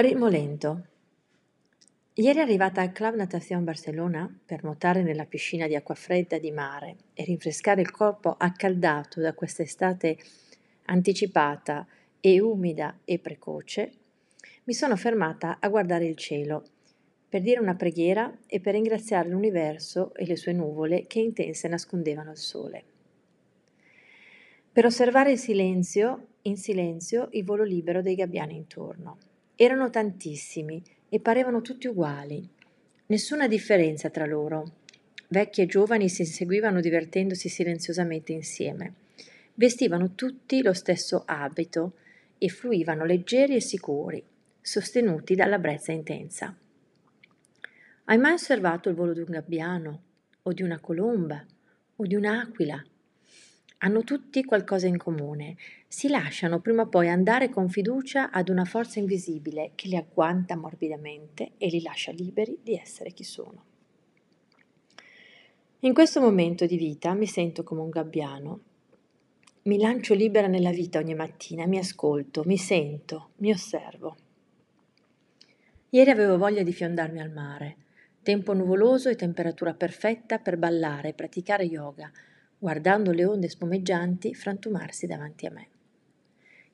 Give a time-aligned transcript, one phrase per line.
[0.00, 0.84] Ritmo lento.
[2.14, 6.94] Ieri arrivata al Club Natación Barcellona per nuotare nella piscina di acqua fredda di mare
[7.14, 10.16] e rinfrescare il corpo accaldato da quest'estate
[10.84, 11.84] anticipata
[12.20, 13.90] e umida e precoce,
[14.66, 16.62] mi sono fermata a guardare il cielo
[17.28, 22.30] per dire una preghiera e per ringraziare l'universo e le sue nuvole che intense nascondevano
[22.30, 22.84] il sole.
[24.70, 29.27] Per osservare il silenzio, in silenzio, il volo libero dei gabbiani intorno
[29.60, 32.48] Erano tantissimi e parevano tutti uguali.
[33.06, 34.74] Nessuna differenza tra loro.
[35.26, 38.92] Vecchi e giovani si inseguivano divertendosi silenziosamente insieme.
[39.54, 41.94] Vestivano tutti lo stesso abito
[42.38, 44.22] e fluivano leggeri e sicuri,
[44.60, 46.56] sostenuti dalla brezza intensa.
[48.04, 50.02] Hai mai osservato il volo di un gabbiano,
[50.42, 51.44] o di una colomba,
[51.96, 52.80] o di un'aquila?
[53.80, 55.56] Hanno tutti qualcosa in comune.
[55.86, 60.56] Si lasciano prima o poi andare con fiducia ad una forza invisibile che li agguanta
[60.56, 63.64] morbidamente e li lascia liberi di essere chi sono.
[65.80, 68.60] In questo momento di vita mi sento come un gabbiano.
[69.62, 74.16] Mi lancio libera nella vita ogni mattina, mi ascolto, mi sento, mi osservo.
[75.90, 77.76] Ieri avevo voglia di fiondarmi al mare.
[78.22, 82.10] Tempo nuvoloso e temperatura perfetta per ballare e praticare yoga
[82.58, 85.68] guardando le onde spumeggianti frantumarsi davanti a me.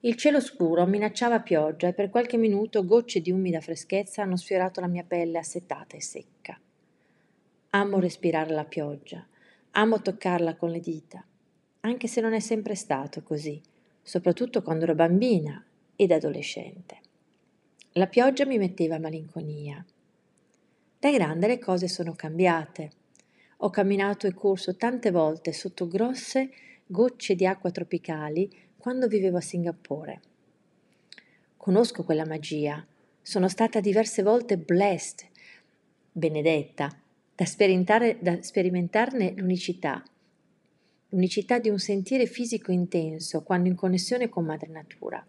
[0.00, 4.80] Il cielo scuro minacciava pioggia e per qualche minuto gocce di umida freschezza hanno sfiorato
[4.80, 6.58] la mia pelle assetata e secca.
[7.70, 9.26] Amo respirare la pioggia,
[9.72, 11.24] amo toccarla con le dita,
[11.80, 13.60] anche se non è sempre stato così,
[14.02, 15.64] soprattutto quando ero bambina
[15.96, 16.98] ed adolescente.
[17.92, 19.84] La pioggia mi metteva malinconia.
[20.98, 22.90] Da grande le cose sono cambiate.
[23.64, 26.50] Ho camminato e corso tante volte sotto grosse
[26.84, 30.20] gocce di acqua tropicali quando vivevo a Singapore.
[31.56, 32.86] Conosco quella magia.
[33.22, 35.26] Sono stata diverse volte blessed,
[36.12, 36.94] benedetta,
[37.34, 37.46] da,
[38.20, 40.04] da sperimentarne l'unicità,
[41.08, 45.24] l'unicità di un sentire fisico intenso quando in connessione con madre natura,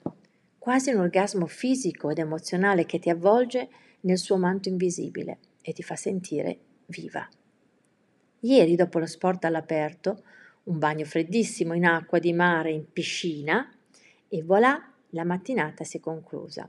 [0.57, 3.69] quasi un orgasmo fisico ed emozionale che ti avvolge
[4.01, 6.57] nel suo manto invisibile e ti fa sentire
[6.87, 7.25] viva.
[8.45, 10.23] Ieri, dopo lo sport all'aperto,
[10.65, 13.73] un bagno freddissimo in acqua di mare in piscina,
[14.27, 16.67] e voilà, la mattinata si è conclusa,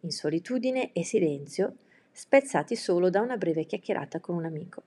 [0.00, 1.76] in solitudine e silenzio,
[2.12, 4.82] spezzati solo da una breve chiacchierata con un amico.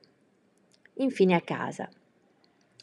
[0.97, 1.89] Infine a casa.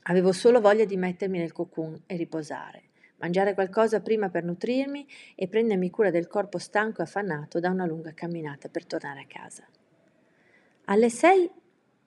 [0.07, 2.83] Avevo solo voglia di mettermi nel cocoon e riposare,
[3.19, 7.87] mangiare qualcosa prima per nutrirmi e prendermi cura del corpo stanco e affannato da una
[7.87, 9.65] lunga camminata per tornare a casa.
[10.87, 11.49] Alle sei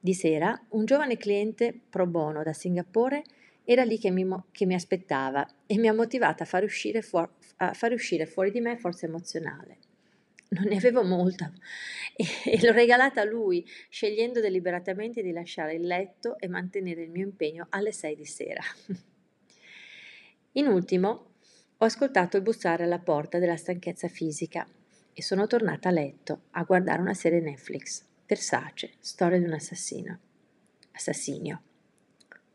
[0.07, 3.23] di sera un giovane cliente pro bono da Singapore
[3.65, 7.29] era lì che mi, che mi aspettava e mi ha motivata a fare, uscire fuor,
[7.57, 9.79] a fare uscire fuori di me forza emozionale.
[10.49, 11.51] Non ne avevo molta
[12.15, 17.09] e, e l'ho regalata a lui, scegliendo deliberatamente di lasciare il letto e mantenere il
[17.09, 18.61] mio impegno alle sei di sera.
[20.53, 21.31] In ultimo,
[21.75, 24.65] ho ascoltato il bussare alla porta della stanchezza fisica
[25.11, 28.06] e sono tornata a letto a guardare una serie Netflix.
[28.27, 30.19] Versace, storia di un assassino.
[30.91, 31.61] Assassinio.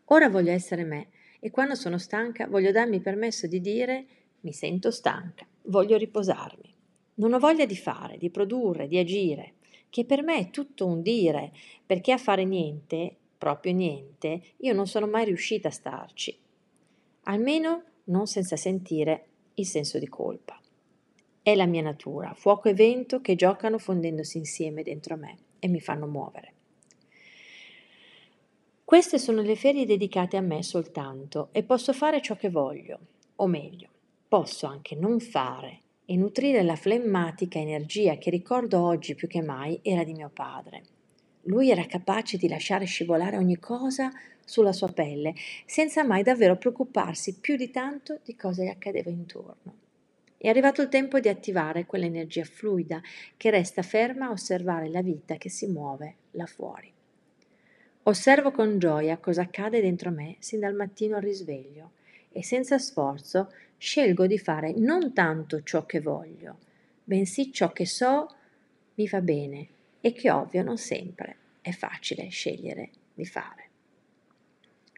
[0.07, 1.09] Ora voglio essere me
[1.41, 4.05] e quando sono stanca voglio darmi permesso di dire
[4.41, 6.75] mi sento stanca, voglio riposarmi.
[7.15, 9.55] Non ho voglia di fare, di produrre, di agire,
[9.89, 11.53] che per me è tutto un dire,
[11.87, 16.39] perché a fare niente, proprio niente, io non sono mai riuscita a starci.
[17.23, 20.61] Almeno non senza sentire il senso di colpa.
[21.41, 25.81] È la mia natura, fuoco e vento che giocano fondendosi insieme dentro me e mi
[25.81, 26.53] fanno muovere.
[28.85, 32.99] Queste sono le ferie dedicate a me soltanto e posso fare ciò che voglio,
[33.37, 33.89] o meglio,
[34.27, 39.79] posso anche non fare e nutrire la flemmatica energia che ricordo oggi più che mai
[39.83, 40.83] era di mio padre.
[41.43, 44.11] Lui era capace di lasciare scivolare ogni cosa
[44.45, 45.35] sulla sua pelle,
[45.65, 49.82] senza mai davvero preoccuparsi più di tanto di cosa gli accadeva intorno.
[50.43, 53.01] È arrivato il tempo di attivare quell'energia fluida
[53.37, 56.93] che resta ferma a osservare la vita che si muove là fuori.
[58.03, 61.93] Osservo con gioia cosa accade dentro me sin dal mattino al risveglio
[62.33, 66.59] e senza sforzo scelgo di fare non tanto ciò che voglio,
[67.05, 68.27] bensì ciò che so
[68.95, 69.69] mi fa bene
[70.01, 73.69] e che ovvio non sempre è facile scegliere di fare.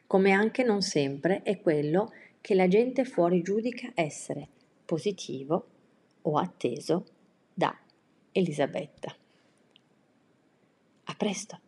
[0.06, 4.48] Come anche non sempre è quello che la gente fuori giudica essere
[4.86, 5.66] positivo
[6.22, 7.04] o atteso
[7.54, 7.76] da
[8.32, 9.14] Elisabetta.
[11.06, 11.58] A presto!